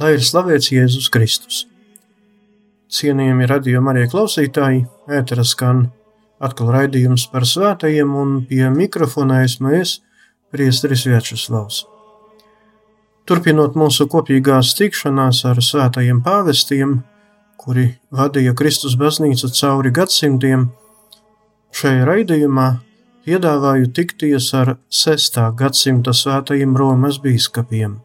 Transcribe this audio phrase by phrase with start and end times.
[0.00, 1.64] Lai ir slavēts Jēzus Kristus.
[2.88, 5.90] Cienījami radījumi arī klausītāji, ētera skan
[6.40, 9.98] atkal raidījums par svētajiem un pie mikrofona esmu es,
[10.48, 11.82] priesteris Viečuslavs.
[13.28, 17.02] Turpinot mūsu kopīgās tikšanās ar svētajiem pāvestiem,
[17.60, 20.70] kuri vadīja Kristus baznīcu cauri gadsimtiem,
[21.76, 22.70] šajā raidījumā
[23.28, 25.42] piedāvāju tikties ar 6.
[25.60, 28.00] gadsimta svētajiem Romas bīskapiem.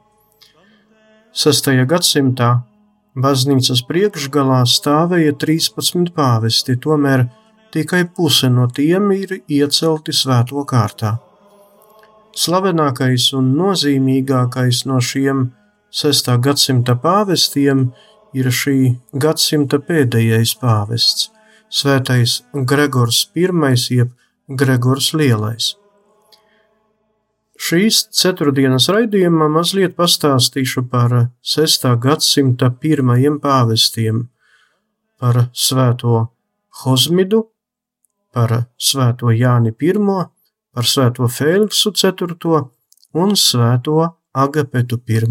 [1.36, 1.66] 6.
[1.84, 2.50] gadsimtā
[3.20, 7.26] baznīcas priekšgalā stāvēja 13 pāvesti, tomēr
[7.76, 11.18] tikai puse no tiem ir iecelti svēto kārtā.
[12.40, 15.50] Slavenākais un nozīmīgākais no šiem
[15.92, 16.32] 6.
[16.48, 17.90] gadsimta pāvestiem
[18.32, 18.80] ir šī
[19.12, 21.32] gadsimta pēdējais pāvests,
[21.68, 23.50] Svētais Gregors I,
[23.92, 24.16] jeb
[24.48, 25.74] Gregors Lielais.
[27.56, 31.14] Šīs ceturtdienas raidījumā mazliet pastāstīšu par
[31.56, 31.88] 6.
[32.04, 34.26] gadsimta pirmajiem pāvestiem,
[35.20, 36.26] par Svēto
[36.84, 37.46] Hozmidu,
[38.36, 39.94] par Svēto Jāni I
[40.76, 42.60] par svēto Fēliksu IV
[43.16, 44.02] un svēto
[44.36, 45.24] Agapetu I.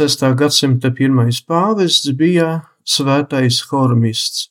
[0.00, 4.46] Sestā gadsimta pirmais pāvests bija Svētais Hormists.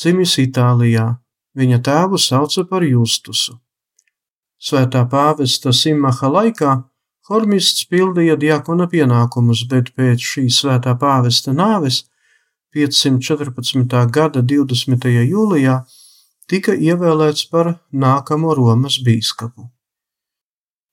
[0.00, 1.18] Dzimis Itālijā,
[1.52, 3.58] viņa tēvu sauca par Justusu.
[4.56, 6.72] Svētā pāvesta Simaha laikā
[7.28, 12.06] Hormists pildīja diakona pienākumus, bet pēc šī svētā pāvesta nāves
[12.72, 14.00] 514.
[14.16, 15.08] gada 20.
[15.28, 15.82] jūlijā
[16.48, 19.68] tika ievēlēts par nākamo Romas bīskapu.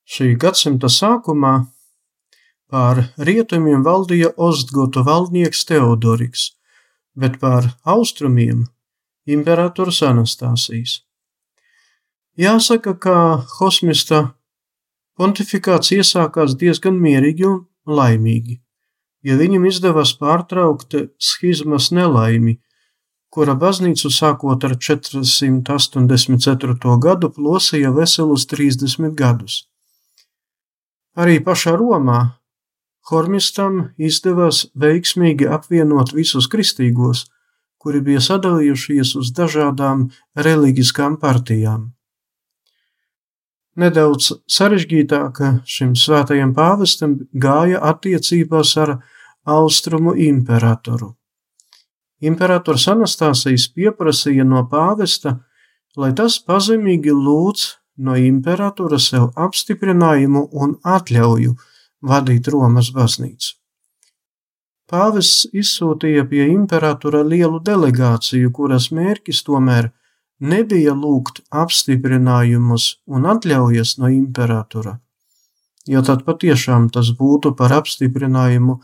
[0.04, 1.71] Šī gadsimta sākumā
[2.72, 6.54] pār rietumiem valdīja Ostgotu valdnieks Teodoriks,
[7.12, 8.64] bet pār austrumiem
[9.28, 11.02] imperators Anastasijas.
[12.40, 13.16] Jāsaka, ka
[13.58, 14.32] Hosmista
[15.20, 18.62] pontifikāts iesākās diezgan mierīgi un laimīgi,
[19.20, 22.56] jo viņam izdevās pārtraukt schizmas nelaimi,
[23.32, 26.96] kura baznīcu sākot ar 484.
[27.04, 29.68] gadu plosīja veselus 30 gadus.
[31.16, 32.41] Arī pašā Romā
[33.10, 37.24] Hormistam izdevās veiksmīgi apvienot visus kristīgos,
[37.82, 40.04] kuri bija sadalījušies uz dažādām
[40.38, 41.90] reliģiskām partijām.
[43.82, 48.98] Nedaudz sarežģītāk šim svētajam pāvestam gāja attiecībās ar
[49.48, 51.14] austrumu imperatoru.
[52.22, 55.40] Imperators Anastasijas pieprasīja no pāvesta,
[55.96, 57.64] lai tas pazemīgi lūdz
[58.06, 61.56] no imperatora sev apstiprinājumu un atļauju
[62.02, 63.56] vadīt Romas baznīcu.
[64.92, 69.88] Pāvests izsūtīja pie imperatora lielu delegāciju, kuras mērķis tomēr
[70.52, 74.98] nebija lūgt apstiprinājumus un atļaujas no imperatora,
[75.88, 78.80] jo tad patiešām tas būtu par apstiprinājumu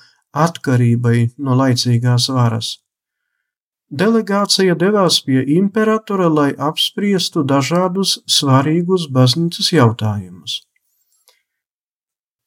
[0.46, 2.78] atkarībai no laicīgās varas.
[3.88, 10.62] Delegācija devās pie imperatora, lai apspriestu dažādus svarīgus baznīcas jautājumus.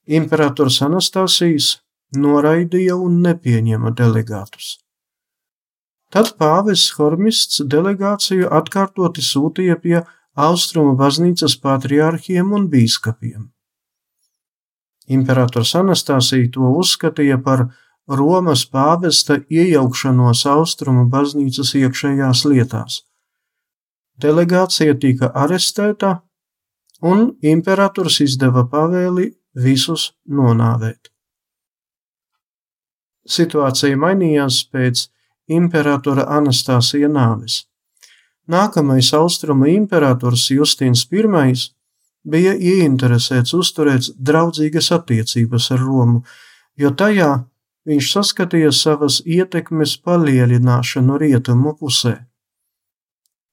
[0.07, 1.75] Imperators Anastasijas
[2.18, 4.77] noraidīja un nepieņēma delegātus.
[6.12, 10.01] Tad pāvests Hormists delegāciju atkārtoti sūtīja pie
[10.36, 13.51] Austrumu baznīcas patriārhiem un bīskapiem.
[15.07, 17.68] Imperators Anastasija to uzskatīja par
[18.07, 23.01] Romas pāvesta iejaukšanos Austrumu baznīcas iekšējās lietās.
[24.21, 26.21] Delegācija tika arestēta,
[27.01, 31.12] un imperators izdeva pavēli visus nonāvēt.
[33.27, 35.07] Situācija mainījās pēc
[35.51, 37.65] imperatora Anastasija nāves.
[38.50, 41.53] Nākamais austrumu imperators Justīns I
[42.24, 46.24] bija ieinteresēts uzturēt draudzīgas attiecības ar Romu,
[46.77, 47.45] jo tajā
[47.86, 52.25] viņš saskatīja savas ietekmes palielināšanu rietumu pusē.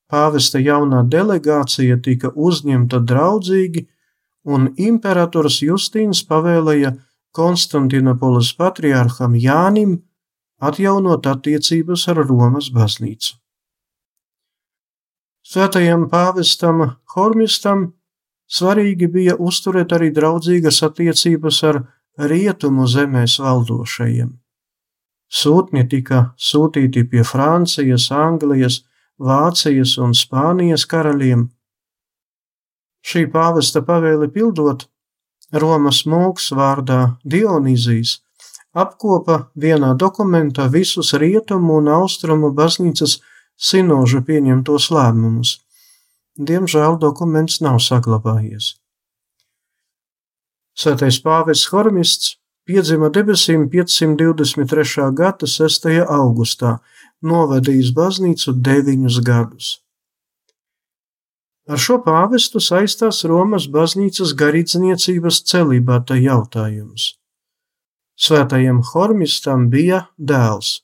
[0.09, 3.87] Pāvesta jaunā delegācija tika uzņemta draudzīgi,
[4.49, 6.95] un imperators Justīns pavēlēja
[7.37, 9.99] Konstantinopolis patriārham Jānim
[10.59, 13.37] atjaunot attiecības ar Romas baznīcu.
[15.49, 16.83] Svētajam pāvestam
[17.15, 17.87] Hormistam
[18.53, 21.81] svarīgi bija uzturēt arī draudzīgas attiecības ar
[22.19, 24.35] rietumu zemēs valdošajiem.
[25.29, 28.83] Sūtņi tika sūtīti pie Francijas, Anglijas,
[29.19, 31.49] Vācijas un Spānijas karaļiem.
[33.05, 34.87] Šī pāvesta pavēli pildot,
[35.53, 38.19] Romas mūks vārdā Dionīzijas
[38.77, 43.19] apkopa vienā dokumentā visus rietumu un austrumu baznīcas
[43.57, 45.55] sinožu pieņemtos lēmumus.
[46.39, 48.77] Diemžēl dokuments nav saglabājies.
[50.79, 52.37] Svētais pāvests Hormists
[52.69, 55.09] piedzima debesīm 523.
[55.17, 55.89] gada 6.
[56.07, 56.77] augustā,
[57.23, 59.73] novadījis baznīcu deviņus gadus.
[61.69, 67.11] Ar šo pāvestu saistās Romas baznīcas garīdzniecības celibāta jautājums.
[68.19, 70.79] Svētajam Hormistam bija dēls.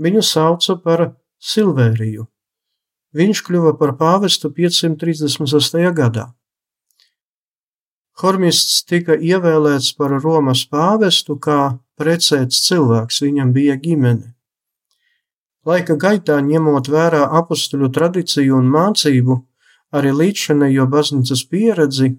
[0.00, 1.02] Viņu sauca par
[1.38, 2.24] Silvēriju.
[3.18, 5.84] Viņš kļuva par pāvestu 536.
[5.96, 6.24] gadā.
[8.18, 14.32] Hormists tika ievēlēts par Romas pāvestu kā precēts cilvēks, viņam bija ģimene.
[15.68, 19.36] Laika gaitā, ņemot vērā apstuļu tradīciju un mācību,
[19.92, 22.16] arī līdzšanējo baznīcas pieredzi,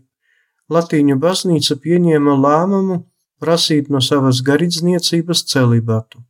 [0.69, 2.99] Latīņu baznīca pieņēma lēmumu
[3.41, 6.21] prasīt no savas garīdzniecības celibatu.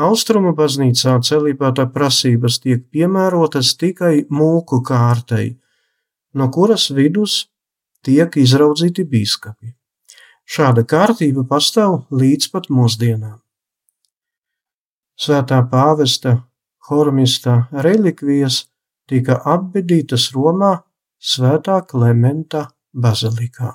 [0.00, 5.58] Austrumu baznīcā celibāta prasības tiek piemērotas tikai mūku kārtai,
[6.34, 7.44] no kuras vidus
[8.02, 9.74] tiek izraudzīti bīskapi.
[10.44, 13.38] Šāda kārtība pastāv līdz pat mūsdienām.
[15.20, 16.40] Svētā pāvesta
[16.88, 18.64] Hormista relikvijas
[19.10, 20.74] tika apbedītas Romā
[21.18, 23.74] Svētā Klementa bazilikā.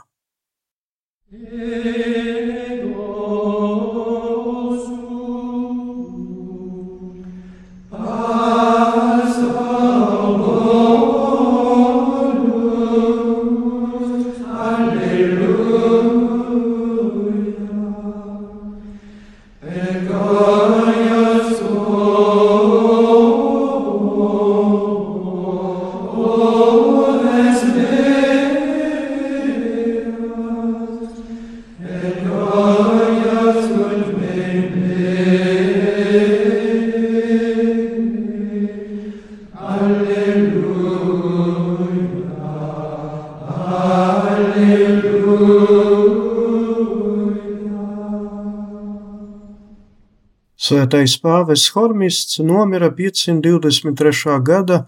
[50.89, 54.39] Svētais pāvests Hormists nomira 523.
[54.41, 54.87] gada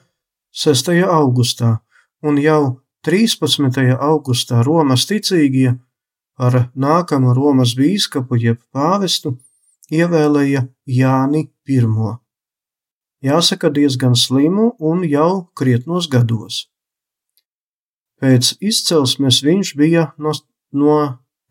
[0.49, 0.89] 6.
[1.05, 1.77] augustā,
[2.23, 3.93] un jau 13.
[4.01, 5.75] augustā Romas ticīgie
[6.33, 9.35] par nākamo Romas bīskapu jeb pāvestu
[9.93, 11.85] ievēlēja Jāni I.
[13.21, 16.65] Jāsaka diezgan slimu un jau krietnos gados.
[18.17, 20.33] Pēc izcelsmes viņš bija no,
[20.73, 20.99] no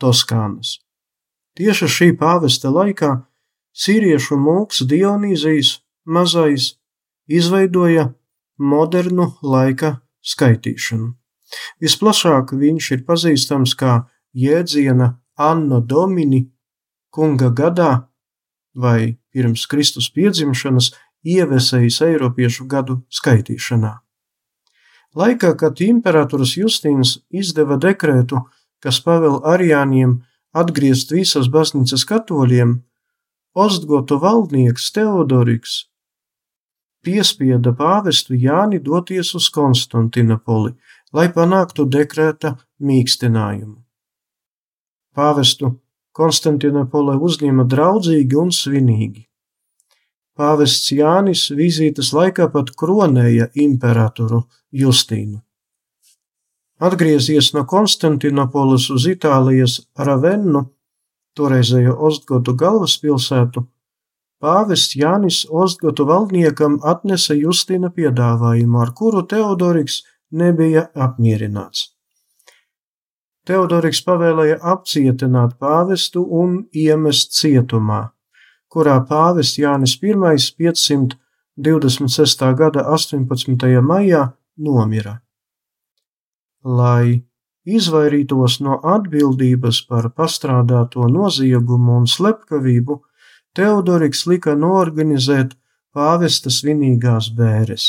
[0.03, 0.81] Toskānas.
[1.55, 3.30] Tieši šī pāvesta laikā
[3.77, 6.75] Sīriešu mūks Dionīzijas mazais
[7.31, 8.11] izveidoja
[8.59, 11.15] modernu laika skaitīšanu.
[11.83, 13.95] Visplašāk viņš ir pazīstams kā
[14.37, 16.45] jēdziena Anno Domini
[17.11, 17.93] kunga gadā
[18.75, 20.93] vai pirms Kristus piedzimšanas
[21.27, 23.97] ievesējis Eiropiešu gadu skaitīšanā.
[25.19, 28.45] Laikā, kad imperators Justīns izdeva dekrētu,
[28.79, 30.21] kas pavēl arijāniem
[30.55, 32.77] atgriezt visas baznīcas katoļiem,
[33.55, 35.73] Ostgotu valdnieks Teodoriks
[37.03, 40.77] piespieda pāvestu Jāni doties uz Konstantinopoli,
[41.13, 43.81] lai panāktu dekrēta mīkstinājumu.
[45.17, 45.73] Pāvestu
[46.15, 49.27] Konstantinopolē uzņēma draudzīgi un svinīgi.
[50.39, 55.41] Pāvests Jānis vizītes laikā pat kronēja imperatoru Justīnu.
[56.81, 60.69] Atgriezies no Konstantinopolis uz Itālijas Ravennu,
[61.39, 63.63] toreizējo Ostgotu galvaspilsētu,
[64.43, 71.91] pāvests Jānis Ostgotu valdniekam atnesa Justīna piedāvājumu, ar kuru Teodoriks nebija apmierināts.
[73.47, 78.03] Teodoriks pavēlēja apcietināt pāvestu un iemest cietumā,
[78.71, 82.55] kurā pāvests Jānis I 526.
[82.61, 83.81] gada 18.
[83.81, 84.23] maijā
[84.57, 85.15] nomira.
[86.65, 87.30] Lai
[87.77, 93.01] izvairītos no atbildības par pastrādāto noziegumu un slepkavību,
[93.55, 95.57] Teodoriks lika norganizēt
[95.91, 97.87] pāvesta svinīgās bēres.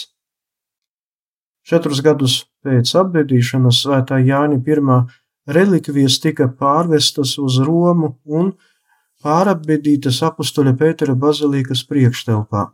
[1.61, 8.53] Četrus gadus pēc apbedīšanas svētā Jāņa I relikvijas tika pārvestas uz Romu un
[9.21, 12.71] pārapbedītas apustuļa Pētera bazilīkas priekštelpā.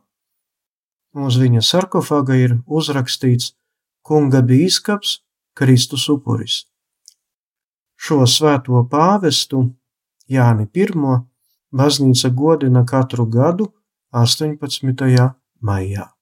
[1.18, 3.54] Uz viņa sarkofaga ir uzrakstīts
[4.02, 5.20] Kunga bīskaps
[5.58, 6.67] Kristus upuris.
[7.98, 9.64] Šo svēto pāvestu
[10.30, 10.86] Jāni I
[11.72, 13.72] baznīca godina katru gadu
[14.14, 15.34] 18.
[15.62, 16.17] maijā.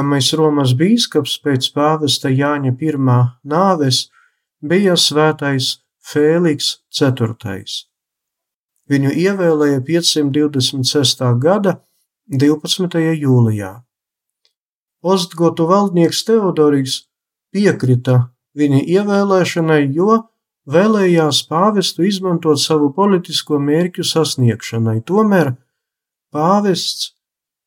[0.00, 2.92] Nākamais Romas bīskaps pēc pāvesta Jāņa I
[3.44, 4.08] nāves
[4.64, 7.36] bija svētais Fēliks IV.
[8.88, 11.20] Viņu ievēlēja 526.
[11.36, 11.82] gada
[12.32, 12.96] 12.
[13.12, 13.84] jūlijā.
[15.04, 17.04] Ostgotu valdnieks Teodoriks
[17.52, 20.22] piekrita viņa ievēlēšanai, jo
[20.64, 25.02] vēlējās pāvestu izmantot savu politisko mērķu sasniegšanai.
[25.04, 25.58] Tomēr
[26.32, 27.19] pāvests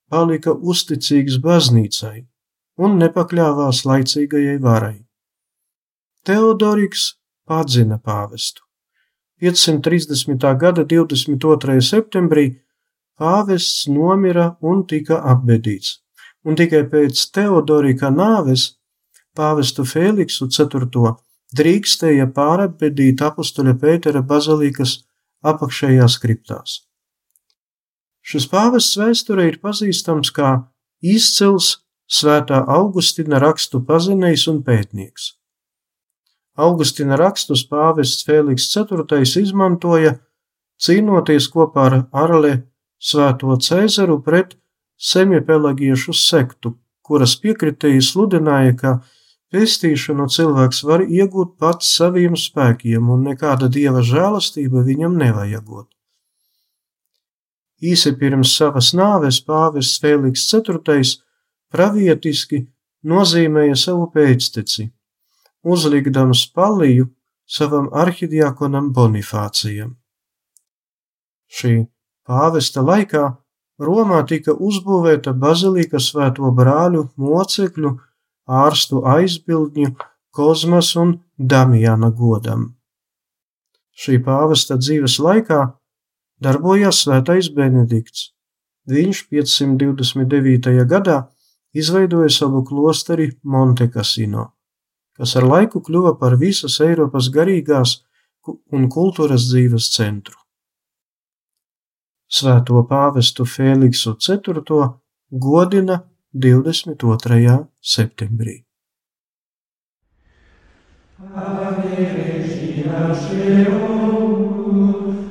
[0.10, 2.26] palika uzticīgs baznīcai
[2.84, 4.98] un nepakļāvās laicīgajai varai.
[6.24, 7.14] Teodoriks
[7.48, 8.64] padzina pāvestu.
[9.44, 10.46] 530.
[10.60, 11.82] gada 22.
[11.82, 12.46] septembrī
[13.20, 16.00] pāvests nomira un tika apbedīts,
[16.48, 18.70] un tikai pēc Teodorika nāves
[19.36, 21.13] pāvestu Fēliksu IV
[21.54, 25.04] drīkstēja pārapbedīt apustuļa Pētera bazilikas
[25.44, 26.80] apakšējās kriptās.
[28.24, 30.52] Šis pāvests vēsturē ir pazīstams kā
[31.04, 35.34] izcils svētā Augustina rakstu pazinējs un pētnieks.
[36.56, 40.20] Augustina rakstus pāvests Fēliks IV izmantoja,
[40.80, 42.54] cīnoties kopā ar Arle
[43.02, 44.56] svēto Cēzaru pret
[44.98, 48.92] semipelagiešu sektu, kuras piekritēji sludināja, ka
[49.54, 55.90] pestīšanu cilvēks var iegūt pats saviem spēkiem un nekāda dieva žēlastība viņam nevajagot.
[57.84, 60.80] Īsi pirms savas nāves pāvests Fēliks IV
[61.74, 62.62] pravietiski
[63.04, 64.88] nozīmēja savu pēcteci,
[65.63, 67.10] uzlikdams paliju
[67.46, 69.98] savam arhidiakonam Bonifācijam.
[71.52, 71.74] Šī
[72.28, 73.26] pāvesta laikā
[73.84, 77.93] Romā tika uzbūvēta bazilika svēto brāļu mocekļu,
[78.48, 79.96] ārstu aizbildņu,
[80.34, 82.72] Kozmas un Damjana godam.
[83.93, 85.60] Šī pāvesta dzīves laikā
[86.43, 88.32] darbojās svētais Benedikts.
[88.89, 90.73] Viņš 529.
[90.89, 91.17] gadā
[91.73, 94.49] izveidoja savu klosteri Montekasino,
[95.17, 98.01] kas ar laiku kļuva par visas Eiropas garīgās
[98.75, 100.36] un kultūras dzīves centru.
[102.34, 104.89] Svēto pāvestu Fēliksu IV
[105.29, 105.99] godina
[106.34, 107.67] 22.
[107.79, 108.63] septembrī.
[111.23, 114.79] Ave Regina Celorum,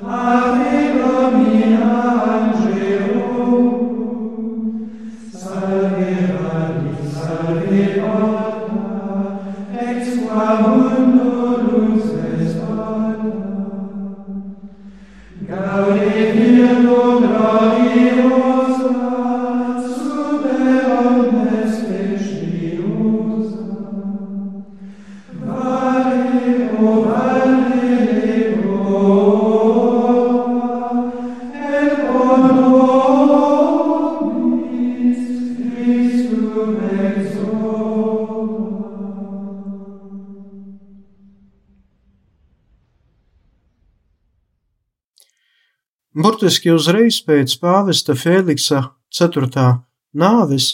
[0.06, 0.71] Ave
[15.52, 16.32] Claude et
[46.52, 48.78] Burtiski uzreiz pēc pāvesta Fēliksa
[49.16, 49.68] 4.
[50.12, 50.66] nāves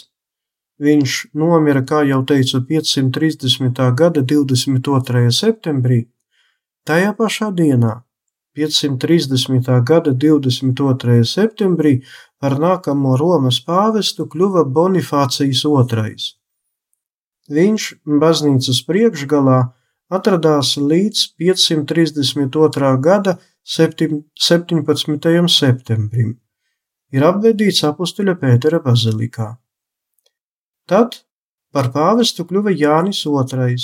[0.83, 3.79] viņš nomira, kā jau teicu, 530.
[3.95, 5.21] gada 22.
[5.31, 6.01] septembrī.
[6.83, 7.93] Tajā pašā dienā,
[8.59, 9.71] 530.
[9.87, 11.23] gada 22.
[11.23, 11.93] septembrī,
[12.43, 16.17] par nākamo Romas pāvestu kļuva Bonifācijas II.
[17.55, 17.87] Viņš
[18.19, 19.61] baznīcas priekšgalā
[20.11, 22.97] atradās līdz 532.
[22.99, 25.47] gada 17.
[25.49, 26.37] septembrim.
[27.11, 29.57] Ir apvedīts apustuļa Pētera bazilikā.
[30.89, 31.21] Tad
[31.73, 33.75] par pāvestu kļuva Jānis II.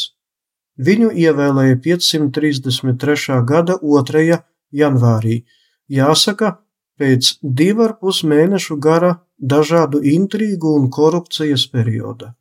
[0.76, 3.42] Viņu ievēlēja 533.
[3.48, 4.40] gada 2.
[4.72, 5.44] janvārī,
[5.88, 6.58] jāsaka,
[7.00, 12.34] pēc divu ar pus mēnešu gara dažādu intrigu un korupcijas perioda.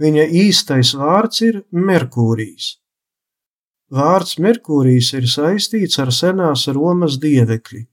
[0.00, 2.83] Viņa īstais vārds ir Merkūrijs.
[3.94, 7.84] Vārds Merkūrijs ir saistīts ar senās Romas dievekli,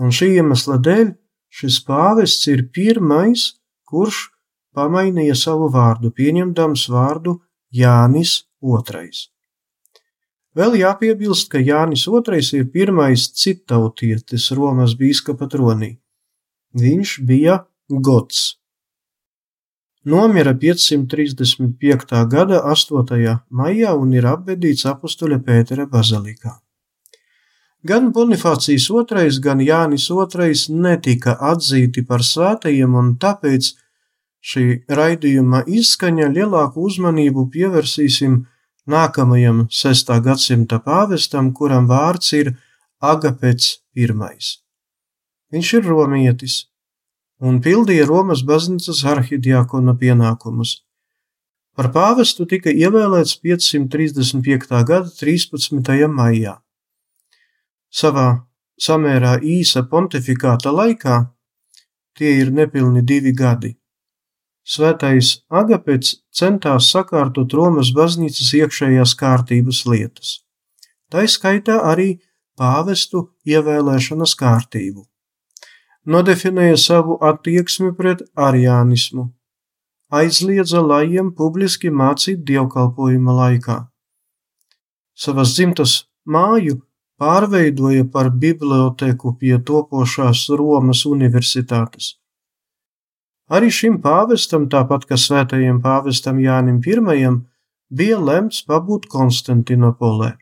[0.00, 1.10] un šī iemesla dēļ
[1.52, 3.50] šis pāvests ir pirmais,
[3.84, 4.30] kurš
[4.76, 7.36] pamainīja savu vārdu, pieņemdams vārdu
[7.72, 9.10] Jānis II.
[10.56, 15.98] Vēl jāpiebilst, ka Jānis II ir pirmais citautietis Romas bīskapa tronī.
[16.76, 18.56] Viņš bija gods.
[20.06, 22.26] Nomira 535.
[22.30, 23.40] gada 8.
[23.50, 26.52] maijā un ir apbedīts apustuļa Pētera bazilikā.
[27.82, 33.72] Gan Bonifācijas II, gan Jānis II netika atzīti par svētajiem, un tāpēc
[34.46, 38.38] šī raidījuma izskaņa lielāku uzmanību pievērsīsim
[38.86, 40.14] nākamajam 6.
[40.22, 42.54] gadsimta pāvestam, kuram vārds ir
[43.02, 44.06] Agapets I.
[45.50, 46.60] Viņš ir romietis,
[47.40, 50.82] un pildīja Romas baznīcas arhidiakona pienākumus.
[51.76, 54.82] Par pāvestu tika ievēlēts 535.
[54.90, 56.06] gada 13.
[56.08, 56.58] maijā.
[57.92, 58.28] Savā
[58.80, 61.18] samērā īsa pontifikāta laikā,
[62.16, 63.76] tie ir nepilni divi gadi,
[64.66, 70.30] Svētais Agapets centās sakārtot Romas baznīcas iekšējās kārtības lietas.
[71.06, 72.16] Tā skaitā arī
[72.58, 75.06] pāvestu ievēlēšanas kārtību.
[76.06, 79.24] Nodefinēja savu attieksmi pret arianismu,
[80.14, 83.78] aizliedza lajiem publiski mācīt dievkalpojuma laikā.
[85.18, 86.76] Savas dzimtas māju
[87.18, 92.12] pārveidoja par biblioteku pie topošās Romas universitātes.
[93.50, 97.34] Arī šim pāvestam, tāpat kā svētajam pāvestam Jānim I,
[97.90, 100.36] bija lemts pabūt Konstantinopolē,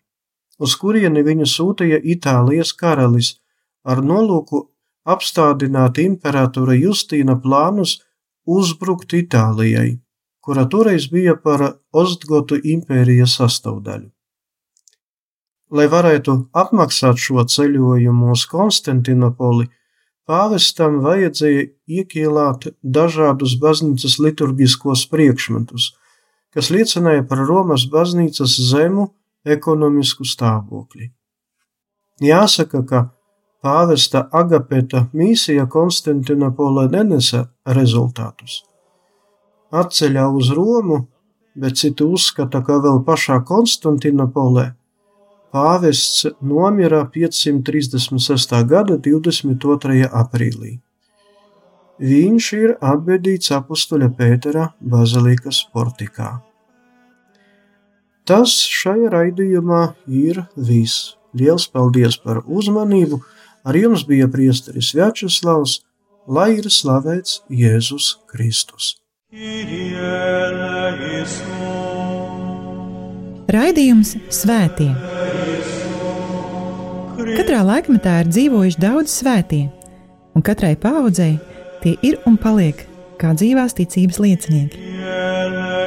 [0.58, 3.40] uz kurieni viņu sūtīja Itālijas karalis
[3.84, 4.73] ar nolūku
[5.04, 7.98] apstādināt imperatora Justīna plānus
[8.46, 10.00] uzbrukt Itālijai,
[10.40, 14.10] kura toreiz bija par Ostgotu impērijas sastāvdaļu.
[15.74, 19.70] Lai varētu apmaksāt šo ceļojumu uz Konstantinopoli,
[20.24, 25.90] Pāvestam vajadzēja iekielāt dažādus baznīcas liturgiskos priekšmetus,
[26.54, 29.10] kas liecināja par Romas baznīcas zemu
[29.44, 31.10] ekonomisku stāvokli.
[32.24, 33.02] Jāsaka, ka
[33.64, 37.46] pāvesta Agapeta mīsija Konstantinopolē nenesa
[37.78, 38.60] rezultātus.
[39.74, 41.06] Atceļā uz Romu,
[41.56, 44.70] bet citi uzskata, ka vēl pašā Konstantinopolē
[45.54, 48.54] Pāvests nomira 536.
[48.66, 50.08] gada 22.
[50.10, 50.72] aprīlī.
[52.02, 56.32] Viņš ir apbedīts apustuļa Pētera bazilikas portikā.
[58.26, 59.84] Tas šajā raidījumā
[60.24, 61.14] ir viss.
[61.38, 63.20] Liels paldies par uzmanību!
[63.64, 65.78] Ar jums bija priesteris Vjačeslavs,
[66.28, 68.90] lai ir slavēts Jēzus Kristus.
[73.56, 74.90] Raidījums Svētie!
[77.38, 79.62] Katrā laikmetā ir dzīvojuši daudz svētie,
[80.36, 81.38] un katrai paudzei
[81.80, 82.84] tie ir un paliek
[83.16, 84.84] kā dzīvās ticības liecinieki.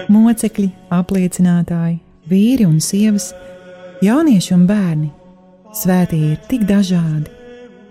[0.10, 3.36] Mocekļi, apliecinātāji, vīri un sievas,
[4.02, 5.13] jaunieši un bērni.
[5.78, 7.37] Svētie ir tik dažādi,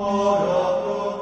[0.00, 1.17] ora pro